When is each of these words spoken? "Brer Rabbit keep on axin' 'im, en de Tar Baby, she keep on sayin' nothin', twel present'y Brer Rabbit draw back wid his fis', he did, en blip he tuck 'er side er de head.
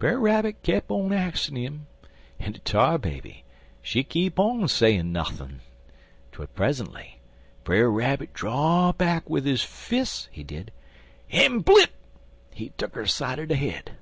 "Brer 0.00 0.18
Rabbit 0.18 0.64
keep 0.64 0.90
on 0.90 1.12
axin' 1.12 1.56
'im, 1.56 1.86
en 2.40 2.50
de 2.50 2.58
Tar 2.58 2.98
Baby, 2.98 3.44
she 3.80 4.02
keep 4.02 4.36
on 4.36 4.66
sayin' 4.66 5.12
nothin', 5.12 5.60
twel 6.32 6.48
present'y 6.48 7.20
Brer 7.62 7.88
Rabbit 7.88 8.34
draw 8.34 8.90
back 8.90 9.30
wid 9.30 9.44
his 9.44 9.62
fis', 9.62 10.26
he 10.32 10.42
did, 10.42 10.72
en 11.30 11.60
blip 11.60 11.92
he 12.52 12.70
tuck 12.70 12.96
'er 12.96 13.06
side 13.06 13.38
er 13.38 13.46
de 13.46 13.54
head. 13.54 13.92